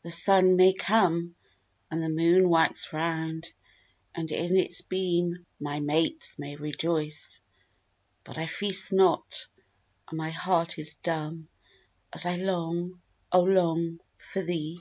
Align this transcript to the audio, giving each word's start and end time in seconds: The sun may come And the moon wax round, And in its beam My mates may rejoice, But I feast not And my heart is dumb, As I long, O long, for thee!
The 0.00 0.10
sun 0.10 0.56
may 0.56 0.72
come 0.72 1.34
And 1.90 2.02
the 2.02 2.08
moon 2.08 2.48
wax 2.48 2.90
round, 2.94 3.52
And 4.14 4.32
in 4.32 4.56
its 4.56 4.80
beam 4.80 5.44
My 5.60 5.78
mates 5.78 6.38
may 6.38 6.56
rejoice, 6.56 7.42
But 8.24 8.38
I 8.38 8.46
feast 8.46 8.94
not 8.94 9.46
And 10.08 10.16
my 10.16 10.30
heart 10.30 10.78
is 10.78 10.94
dumb, 10.94 11.48
As 12.14 12.24
I 12.24 12.36
long, 12.36 13.02
O 13.30 13.42
long, 13.42 14.00
for 14.16 14.42
thee! 14.42 14.80